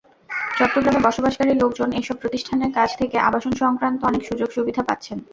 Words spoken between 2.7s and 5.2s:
কাছ থেকে আবাসন-সংক্রান্ত অনেক সুযোগ-সুবিধা পাচ্ছেন।